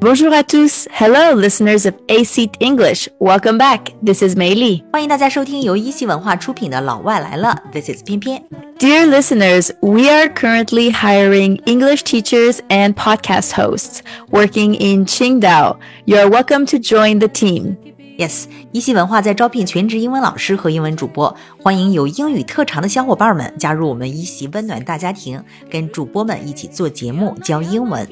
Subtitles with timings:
[0.00, 0.88] Bonjour à tous.
[0.98, 3.06] Hello, listeners of AC English.
[3.18, 3.92] Welcome back.
[4.02, 4.82] This is Mei Li.
[4.90, 8.42] 欢迎大家收听由一席文化出品的《老外来了》，This is 翩翩。
[8.78, 13.98] Dear listeners, we are currently hiring English teachers and podcast hosts
[14.30, 15.76] working in Qingdao.
[16.06, 17.76] You're welcome to join the team.
[18.16, 28.08] Yes，一席文化在招聘全职英文老师和英文主播，欢迎有英语特长的小伙伴们加入我们一席温暖大家庭，跟主播们一起做节目教英文。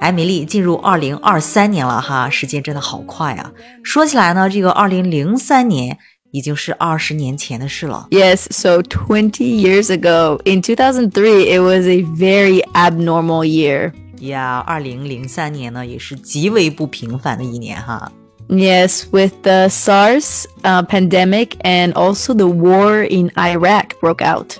[0.00, 3.50] 哎，美丽，进入二零二三年了哈，时间真的好快啊！
[3.82, 5.98] 说起来呢，这个二零零三年
[6.30, 8.06] 已经是二十年前的事了。
[8.10, 13.92] Yes, so 20 years ago, in 2003, it was a very abnormal year.
[14.20, 18.12] 呀，二零零三年呢，也是极为不平凡的一年哈。
[18.48, 24.58] Yes, with the SARS uh, pandemic and also the war in Iraq broke out.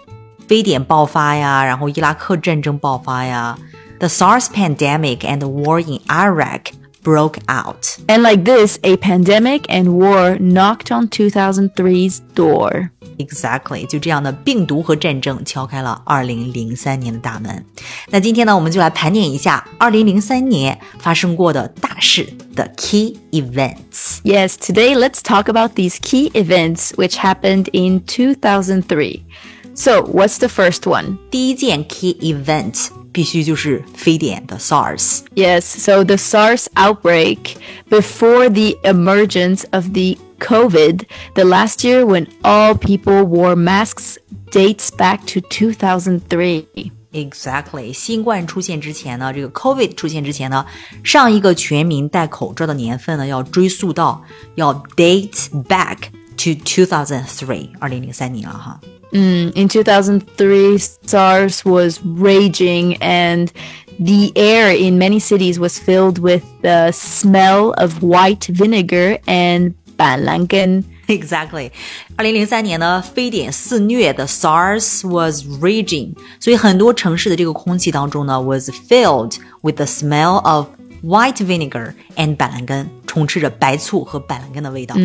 [0.51, 3.59] 非典爆发呀，然后伊拉克战争爆发呀，
[3.99, 7.99] the SARS pandemic and the war in Iraq broke out。
[8.09, 12.90] And like this, a pandemic and war knocked on 2003's door.
[13.18, 17.65] Exactly，就这样的病毒和战争敲开了二零零三年的大门。
[18.10, 24.18] 那今天呢，我们就来盘点一下二零零三年发生过的大事的 key events。
[24.23, 29.23] Yes, today let's talk about these key events which happened in 2003.
[29.74, 31.18] So, what's the first one?
[31.30, 35.21] 第一件 key event 必须就是非典的 SARS。
[35.35, 37.57] Yes, so the SARS outbreak
[37.90, 41.04] before the emergence of the COVID,
[41.35, 44.16] the last year when all people wore masks
[44.51, 46.90] dates back to 2003.
[47.12, 50.66] Exactly，新冠出现之前呢，这个 COVID 出现之前呢，
[51.02, 54.23] 上一个全民戴口罩的年份呢，要追溯到
[54.54, 55.96] 要 date back
[56.37, 58.80] to two thousand three，二零零三年了哈。
[59.12, 63.49] In 2003, SARS was raging and
[63.99, 70.84] the air in many cities was filled with the smell of white vinegar and 板蓝根.
[71.06, 71.71] Exactly，
[72.17, 80.67] 二零零三年呢，非典肆虐的 SARS was raging，所以很多城市的这个空气当中呢，was filled with the smell of
[81.03, 84.97] white vinegar and 板蓝根，充斥着白醋和板蓝根的味道。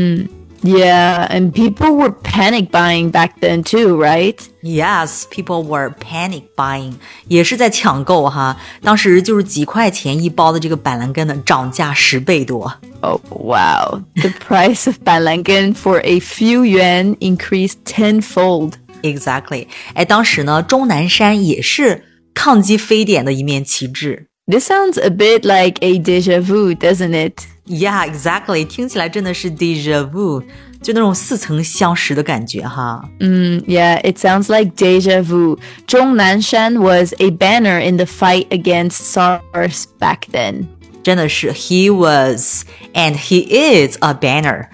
[0.64, 4.38] Yeah, and people were panic buying back then too, right?
[4.62, 6.94] Yes, people were panic buying，
[7.28, 8.56] 也是在抢购哈。
[8.84, 12.72] 当时就是几块钱一包的这个板蓝根呢，涨价十倍多。
[13.00, 14.04] Oh, wow.
[14.14, 18.74] The price of 板蓝根 for a few yuan increased tenfold.
[19.02, 22.04] Exactly，哎，当时呢，钟南山也是
[22.36, 24.28] 抗击非典的一面旗帜。
[24.46, 27.46] This sounds a bit like a deja vu, doesn't it?
[27.69, 30.41] Yeah, exactly，听起来真的是 deja vu，
[30.81, 33.03] 就那种似曾相识的感觉哈。
[33.19, 35.59] 嗯、mm,，Yeah，it sounds like deja vu.
[35.89, 40.67] Zhong Nanshan was a banner in the fight against SARS back then.
[41.03, 44.69] 真的是，He was and he is a banner.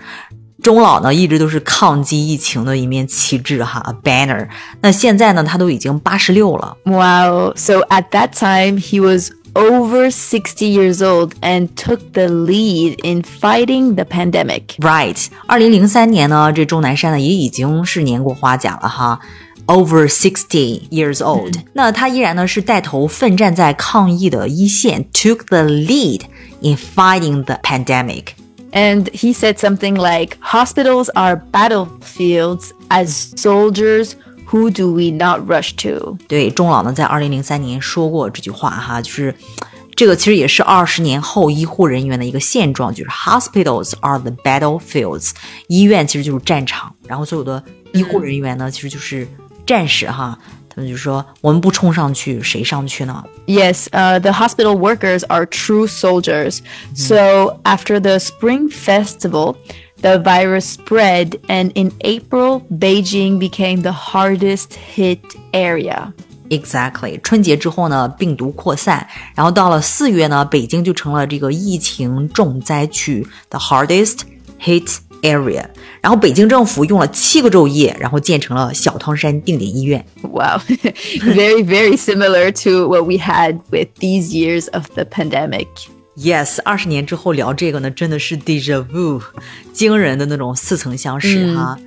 [0.63, 4.49] 钟老呢一直都是抗击疫情的一面旗帜哈，a banner。
[4.81, 6.77] 那现在呢，他都已经八十六了。
[6.85, 13.24] Wow, so at that time he was over 60 years old and took the lead in
[13.24, 14.76] fighting the pandemic.
[14.80, 19.20] Right，二零零三年呢，这钟南山呢也已经是年过花甲了哈，
[19.66, 26.22] over sixty years old、那他依然呢是带头奋战在抗疫的一线，took the lead
[26.62, 28.26] in fighting the pandemic。
[28.74, 32.74] And he said something like, Hospitals are battlefields.
[32.90, 34.12] As soldiers,
[34.52, 36.18] who do we not rush to?
[36.28, 39.34] 对，钟老呢在二零零三年说过这句话哈，就是
[39.96, 45.32] 这个其实也是二十年后医护人员的一个现状，就是 hospitals are the battlefields，
[45.68, 49.28] 医院其实就是战场，然后所有的医护人员呢其实就是
[49.66, 50.38] 战士哈，
[50.70, 53.24] 他们就说我们不冲上去，谁上去呢？
[53.48, 56.60] Yes, uh, the hospital workers are true soldiers.
[56.96, 59.56] So after the Spring Festival,
[60.02, 65.20] the virus spread, and in April, Beijing became the hardest hit
[65.52, 66.14] area.
[66.50, 74.20] Exactly，春节之后呢，病毒扩散，然后到了四月呢，北京就成了这个疫情重灾区，the hardest
[74.62, 75.66] hit area。
[76.00, 80.06] 然后北京政府用了七个昼夜，然后建成了小汤山定点医院。
[80.22, 80.60] Wow.
[81.20, 85.68] very, very similar to what we had with these years of the pandemic.
[86.18, 89.22] Yes，二十年之后聊这个呢，真的是 deja vu，
[89.72, 91.78] 惊人的那种似曾相识哈。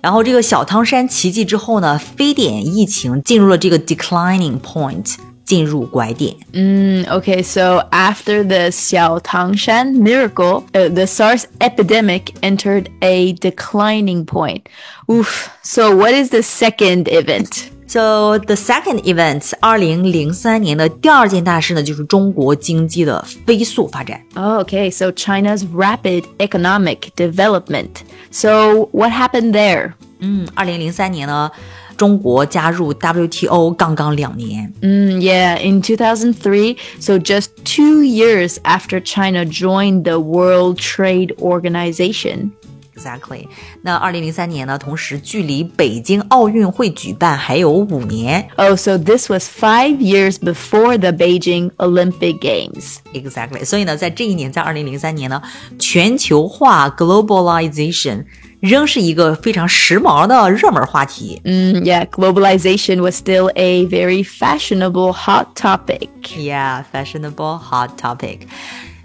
[0.00, 6.36] 然后这个小汤山奇迹之后呢，非典疫情进入了这个 declining point，进入拐点。
[6.52, 14.62] Okay, so after the Xiao Tangshan miracle, uh, the SARS epidemic entered a declining point.
[15.10, 15.48] Oof.
[15.64, 17.70] So what is the second event?
[17.86, 24.18] So the second event，二零零三年的第二件大事呢，就是中国经济的飞速发展。
[24.34, 27.88] Oh, okay, so China's rapid economic development.
[28.30, 29.92] So what happened there?
[30.20, 31.50] 嗯，二零零三年呢，
[31.98, 34.72] 中国加入 WTO 刚刚两年。
[34.80, 42.52] Mm, yeah, in 2003, so just two years after China joined the World Trade Organization.
[42.96, 43.48] Exactly。
[43.82, 48.48] 那二零零三年呢，同时距离北京奥运会举办还有五年。
[48.56, 52.98] Oh, so this was five years before the Beijing Olympic Games.
[53.12, 53.64] Exactly。
[53.64, 55.42] 所以呢，在这一年，在二零零三年呢，
[55.78, 58.24] 全球化 （globalization）
[58.60, 61.40] 仍是一个非常时髦的热门话题。
[61.44, 66.08] Mm, yeah, globalization was still a very fashionable hot topic.
[66.36, 68.40] Yeah, fashionable hot topic.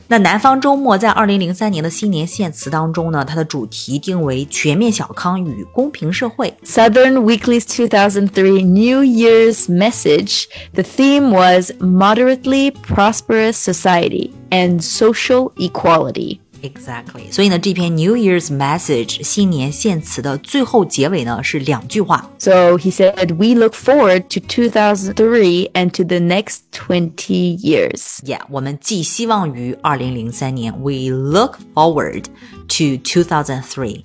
[0.10, 6.54] 那南方周末在二零零三年的新年献词当中呢，它的主题定为全面小康与公平社会。
[6.64, 16.40] Southern Weekly's 2003 New Year's message, the theme was moderately prosperous society and social equality.
[16.64, 22.28] Exactly，所以呢，这篇 New Year's Message 新年献词的最后结尾呢是两句话。
[22.40, 28.18] So he said, We look forward to 2003 and to the next 20 years.
[28.24, 34.04] Yeah，我们寄希望于二零零三年，We look forward to 2003，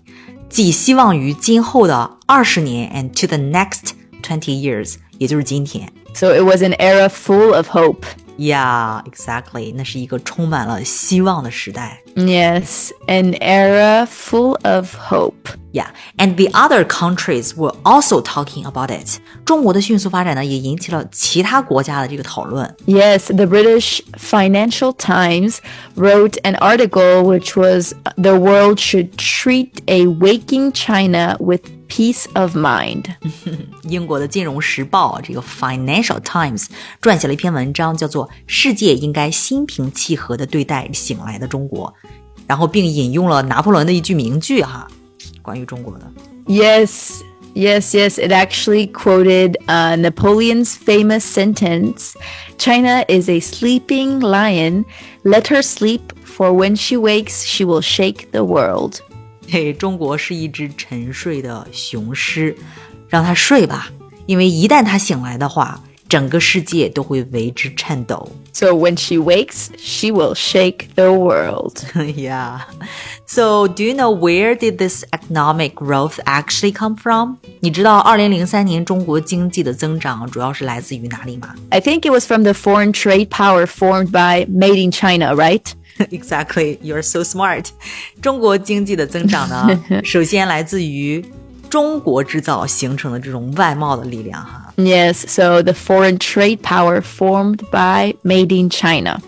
[0.50, 3.92] 寄希望于今后的二十年，and to the next
[4.22, 5.90] twenty years，也就是今天。
[6.14, 8.02] So it was an era full of hope.
[8.38, 12.00] Yeah, exactly，那是一个充满了希望的时代。
[12.16, 15.48] Yes, an era full of hope.
[15.72, 15.86] Yeah,
[16.18, 19.18] and the other countries were also talking about it.
[19.46, 22.76] 中国的迅速发展呢，也引起了其他国家的这个讨论。
[22.86, 25.56] Yes, the British Financial Times
[25.96, 32.54] wrote an article which was the world should treat a waking China with peace of
[32.54, 33.04] mind.
[33.84, 36.66] 英国的《金融时报》这个 Financial Times
[37.00, 41.94] 撰写了一篇文章，叫做《世界应该心平气和地对待醒来的中国》，
[42.46, 44.86] 然后并引用了拿破仑的一句名句哈，
[45.40, 46.12] 关于中国的。
[46.46, 47.20] Yes,
[47.54, 48.18] yes, yes.
[48.18, 52.14] It actually quoted uh, Napoleon's famous sentence
[52.58, 54.84] China is a sleeping lion.
[55.24, 58.96] Let her sleep, for when she wakes, she will shake the world.
[59.48, 62.56] 嘿，中国是一只沉睡的雄狮，
[63.08, 63.90] 让它睡吧，
[64.26, 68.28] 因为一旦它醒来的话， 整个世界都会为之颤抖。
[68.52, 71.78] So when she wakes, she will shake the world.
[71.94, 72.60] yeah.
[73.24, 77.36] So, do you know where did this economic growth actually come from?
[77.60, 85.34] 你知道二零零三年中国经济的增长主要是来自于哪里吗 I think it was from the foreign trade power formed by Made in China,
[85.34, 85.64] right?
[86.10, 87.68] Exactly, you're so smart.
[88.20, 91.24] 中国经济的增长呢，首先来自于
[91.70, 94.65] 中国制造形成的这种外贸的力量哈。
[94.76, 99.20] Yes, so the foreign trade power formed by Made in China.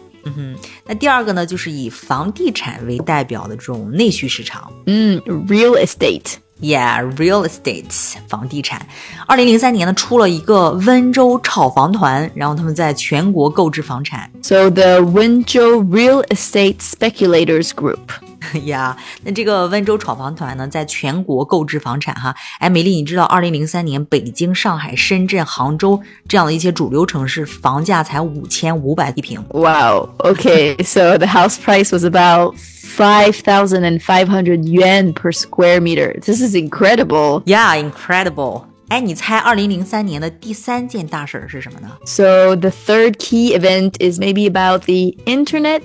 [0.86, 4.72] 那第二个呢，就是以房地产为代表的这种内需市场。
[4.86, 6.36] Mm, real estate.
[6.60, 8.86] Yeah, real estate 房地产。
[9.26, 14.30] 二零零三年呢，出了一个温州炒房团，然后他们在全国购置房产。
[14.42, 17.98] So the Wenzhou Real Estate Speculators Group.
[18.65, 22.35] 呀、yeah,，那这个温州炒房团呢，在全国购置房产哈。
[22.59, 29.43] 哎，梅莉，你知道，二零零三年北京、上海、深圳、杭州这样的一些主流城市，房价才五千五百一平。
[29.49, 30.09] Wow.
[30.19, 30.83] Okay.
[30.83, 32.55] So the house price was about.
[32.97, 36.19] 5,500 yuan per square meter.
[36.21, 37.43] This is incredible.
[37.45, 38.63] Yeah, incredible.
[38.89, 45.81] 哎，你猜二零零三年的第三件大事儿是什么呢？So the third key event is maybe about the internet.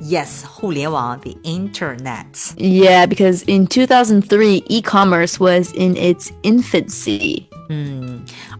[0.00, 2.26] ？Yes，互联网，the internet。
[2.56, 7.44] Yeah, because in 2003, e-commerce was in its infancy.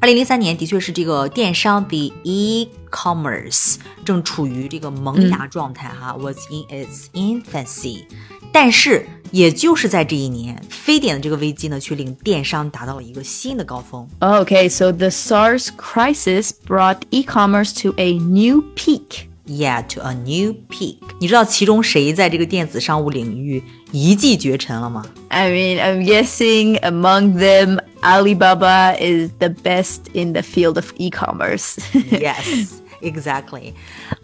[0.01, 8.05] 二零零三年的确是这个电商 the e-commerce 正处于这个萌芽状态哈、w a s in its infancy。
[8.53, 14.09] 但是也就是在这一年，非典的这个危机呢，却令电商达到了一个新的高峰。
[14.21, 19.29] Okay, so the SARS crisis brought e-commerce to a new peak.
[19.51, 20.99] Yeah, to a new peak。
[21.21, 23.63] 你知道其中谁在这个电子商务领域
[23.93, 31.77] 一骑绝尘了吗 I mean, I'm guessing among them, Alibaba is the best in the field of e-commerce.
[31.93, 33.75] ？Yes, exactly。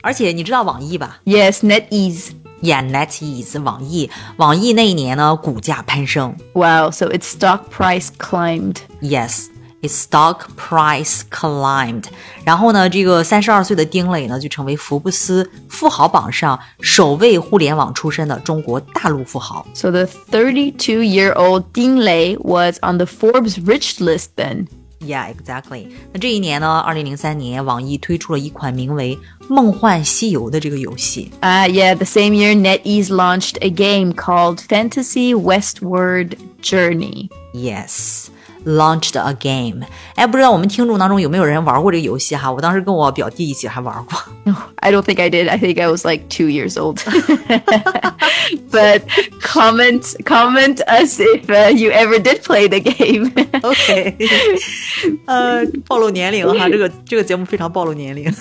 [0.02, 2.31] 而且你知道网易吧 yes, NetEase.
[2.61, 6.37] ？Yeah, NetEase 网易，网易那一年呢股价攀升。
[6.55, 8.76] Wow, so its stock price climbed.
[9.00, 9.47] Yes,
[9.83, 12.05] its stock price climbed。
[12.45, 19.67] 然后呢，这个三十二岁的丁磊呢，就成为福布斯富豪榜上首位互联网出身的中国大陆富豪。
[19.75, 24.69] So the 32-year-old Ding Lei was on the Forbes rich list then.
[25.05, 25.88] Yeah, exactly.
[26.12, 29.17] 那这一年呢，二零零三年，网易推出了一款名为《
[29.49, 31.33] 梦幻西游》的这个游戏。
[31.41, 37.31] Uh, yeah, the same year, NetEase launched a game called Fantasy Westward Journey.
[37.52, 38.29] Yes.
[38.67, 42.52] Launched a game，哎，不知道我们听众当中有没有人玩过这个游戏哈？
[42.52, 44.17] 我当时跟我表弟一起还玩过。
[44.76, 45.50] I don't think I did.
[45.50, 47.00] I think I was like two years old.
[48.71, 49.02] but
[49.41, 53.33] comment comment us if uh, you ever did play the game.
[53.62, 54.17] OK，
[55.26, 58.33] 呃，暴露年龄哈，这个这个节目非常暴露年龄。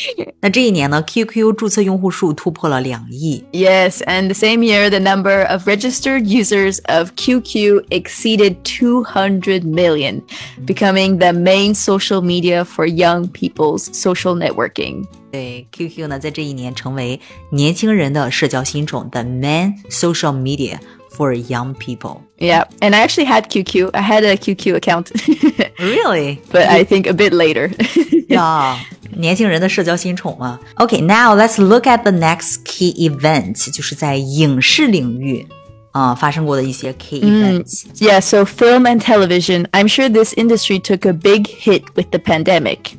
[0.39, 3.43] 那这一年呢，QQ 注册用户数突破了两亿。
[3.51, 10.21] yes, and the same year, the number of registered users of QQ exceeded 200 million,
[10.65, 15.05] becoming the main social media for young people's social networking.
[15.31, 17.19] 对，QQ 呢，在这一年成为
[17.51, 20.77] 年轻人的社交新宠，the main social media
[21.15, 22.21] for young people。
[22.37, 23.91] Yeah, and I actually had QQ.
[23.93, 25.07] I had a QQ account,
[25.77, 26.39] Really？
[26.51, 27.71] but I think a bit later.
[28.29, 28.77] 呀，
[29.15, 30.59] 年轻人的社交新宠啊。
[30.75, 35.47] OK，now、let's look at the next key event，就是在影视领域
[35.91, 37.83] 啊、发生过的一些 key events。
[37.97, 39.65] Yeah, so film and television.
[39.71, 42.93] I'm sure this industry took a big hit with the pandemic.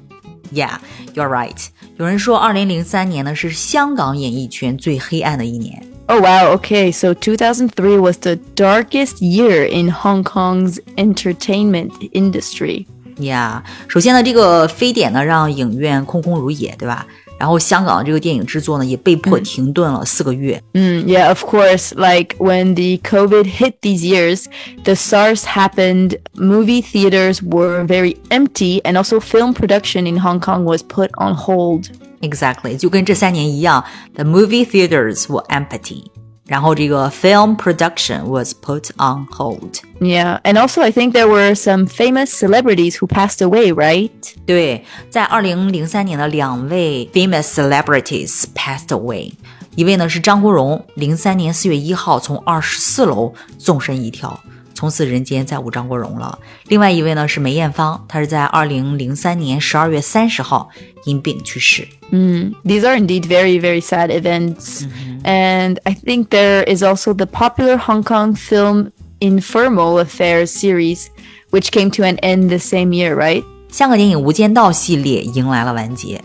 [0.52, 0.78] Yeah,
[1.14, 1.68] you're right.
[1.96, 5.82] 有人说，二零零三年呢是香港演艺圈最黑暗的一年。
[6.08, 6.92] Oh wow, okay.
[6.92, 12.86] So 2003 was the darkest year in Hong Kong's entertainment industry.
[13.16, 17.06] Yeah，首先呢，这个非典呢让影院空空如也，对吧？
[17.38, 20.62] 然后香港这个电影制作呢也被迫停顿了四个月。
[20.74, 21.92] Mm, yeah, of course.
[21.94, 24.44] Like when the COVID hit these years,
[24.84, 30.64] the SARS happened, movie theaters were very empty, and also film production in Hong Kong
[30.64, 31.86] was put on hold.
[32.20, 33.84] Exactly，就跟这三年一样，
[34.14, 36.04] the movie theaters were empty，
[36.46, 39.76] 然后这个 film production was put on hold。
[40.00, 44.10] Yeah, and also I think there were some famous celebrities who passed away, right?
[44.44, 49.32] 对，在二零零三年的两位 famous celebrities passed away，
[49.76, 54.38] 一位呢是张国荣，零三年四月一号从二十四楼纵身一跳，
[54.76, 56.38] 从此人间再无张国荣了。
[56.68, 60.68] 另外一位呢是梅艳芳，她是在二零零三年十二月三十号
[61.04, 61.86] 因病去世。
[62.10, 64.84] These are indeed very, very sad events.
[65.24, 71.06] And I think there is also the popular Hong Kong film Infernal Affairs series,
[71.50, 73.44] which came to an end the same year, right?
[73.70, 76.20] 香港电影《无间道》系列迎来了完结，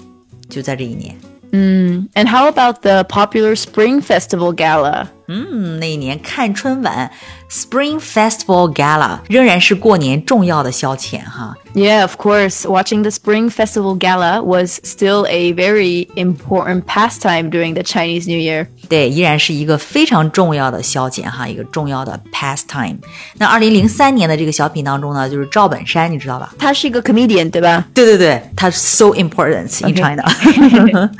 [0.50, 1.15] 就在这一年。
[1.51, 5.07] And how about the popular Spring Festival Gala?
[5.27, 7.12] 嗯，那一年看春晚
[7.51, 11.55] Spring Festival Gala 仍然是过年重要的消遣哈。
[11.74, 12.62] Yeah, of course.
[12.62, 18.39] Watching the Spring Festival Gala was still a very important pastime during the Chinese New
[18.39, 18.67] Year.
[18.88, 22.97] 对，依然是一个非常重要的消遣哈，一个重要的 pastime。
[23.38, 26.53] 那二零零三年的这个小品当中呢，就是赵本山，你知道吧？
[26.57, 27.86] 他是一个 comedian, 对吧？
[27.93, 30.24] 对对对，他 so important in China。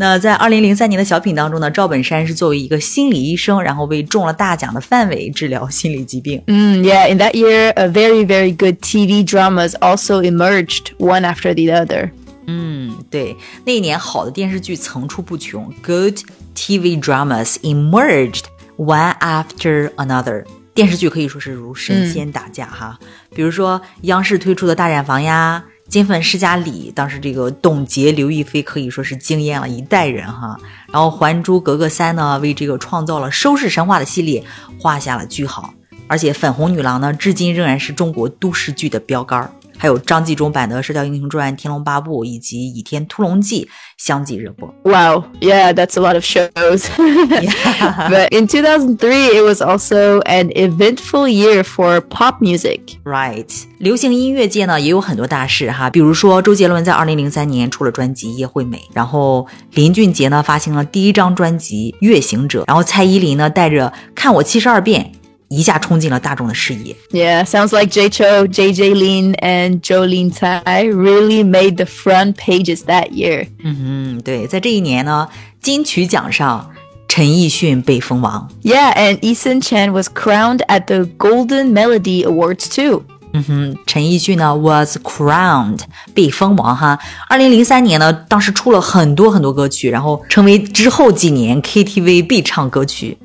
[0.00, 6.42] 那在二零零三年的小品当中呢，赵本山是作为一个心理医生，然后为中了大奖的范伟治疗心理疾病。
[6.46, 11.70] Mm, yeah, in that year, a very, very good TV dramas also emerged, one after the
[11.70, 12.12] other.
[12.46, 16.20] 嗯，对，那一年好的电视剧层出不穷，good
[16.56, 18.44] TV dramas emerged
[18.78, 20.46] one after another。
[20.72, 22.98] 电视剧可以说是如神仙打架哈，
[23.34, 30.56] 比如说央视推出的《大染坊》呀，《金粉世家》里，当时这个董洁、刘亦菲可以说是惊艳了一代人哈。
[30.92, 34.44] 然后《还珠格格三》呢，为这个创造了收视神话的系列
[34.78, 35.74] 画下了句号。
[36.06, 39.50] 而且《粉红女郎》呢，至今仍然是中国都市剧的标杆儿。
[39.80, 43.64] 还有张纪中版的《射雕英雄传》《天龙八部》以及《倚天屠龙记》
[43.96, 44.68] 相继热播。
[44.84, 46.84] Wow, yeah, that's a lot of shows.
[47.30, 48.10] yeah.
[48.10, 52.80] but in 2003, it was also an eventful year for pop music.
[53.04, 65.10] Right，流行音乐界呢也有很多大事哈，比如说周杰伦在2003年出了专辑《叶惠美》，然后林俊杰呢发行了第一张专辑《月行者》，然后蔡依林呢带着《看我七十二变》
[65.50, 66.96] 一下冲进了大众的视野。
[67.10, 68.72] Yeah, sounds like Jay Chou, J.
[68.72, 68.94] J.
[68.94, 73.48] Lin and Jolin Tsai really made the front pages that year.
[73.62, 75.28] 嗯哼，对，在这一年呢，
[75.60, 76.70] 金曲奖上。
[77.12, 78.48] 陈奕迅被封王。
[78.62, 83.02] Yeah, and Eason Chan was crowned at the Golden Melody Awards too.
[83.32, 85.80] 嗯哼，陈奕迅呢 was crowned
[86.14, 86.96] 被封王哈。
[87.28, 93.18] 二零零三年呢，当时出了很多很多歌曲，然后成为之后几年 KTV 必唱歌曲。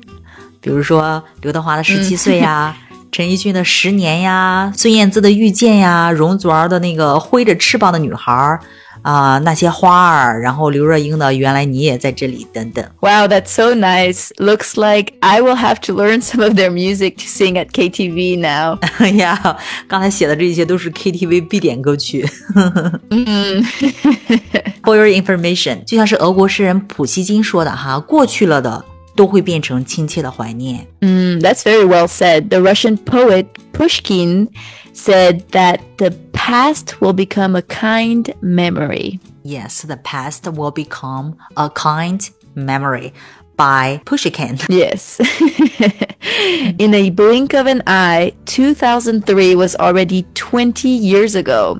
[0.66, 2.76] 比如说刘德华的《十七岁》呀。
[3.12, 8.60] 陈奕迅的《十年》呀，孙燕姿的《遇见》呀，容祖儿的那个挥着翅膀的女孩儿，
[9.00, 12.84] 啊、那些花儿，然后刘若英的原来你也在这里等等。
[13.00, 14.30] Wow, that's so nice.
[14.36, 18.38] Looks like I will have to learn some of their music to sing at KTV
[18.40, 18.78] now.
[18.98, 19.56] 哎呀，
[19.88, 22.28] 刚才写的这些都是 KTV 必点歌曲。
[23.08, 23.64] 嗯
[24.82, 28.84] For your information，就像是俄国诗人普希金说的哈，过去了的
[29.15, 30.87] 都会变成亲切的怀念。
[31.01, 32.49] Mm, that's very well said.
[32.49, 34.49] The Russian poet Pushkin
[34.93, 39.19] said that the past will become a kind memory.
[39.43, 42.21] Yes, the past will become a kind
[42.55, 43.13] memory
[43.57, 44.57] by Pushkin.
[44.69, 45.19] Yes.
[46.79, 51.79] In a blink of an eye, 2003 was already 20 years ago.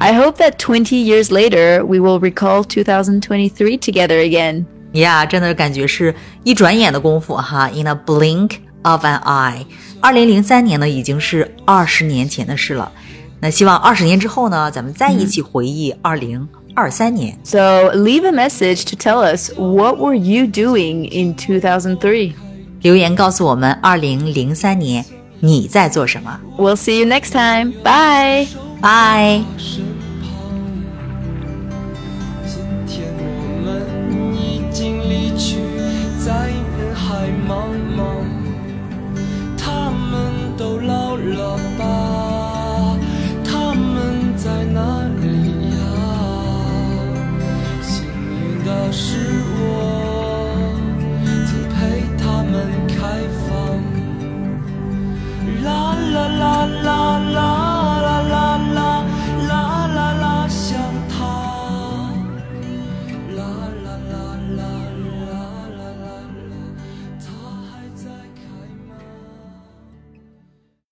[0.00, 4.66] I hope that 20 years later, we will recall 2023 together again.
[5.01, 8.51] 呀、真的感觉是一转眼的功夫哈，in a blink
[8.83, 9.65] of an eye。
[9.99, 12.91] 二零零三年呢，已经是二十年前的事了。
[13.39, 17.37] 那希望二十年之后呢，咱们再一起回忆二零二三年。
[17.43, 22.33] So leave a message to tell us what were you doing in 2003?
[22.81, 25.05] 留言告诉我们，二零零三年
[25.39, 27.73] 你在做什么？We'll see you next time.
[27.83, 28.47] Bye.
[28.81, 29.41] 拜。